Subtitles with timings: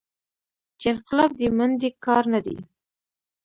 [0.79, 2.57] چې انقلاب دې منډې کار نه دى.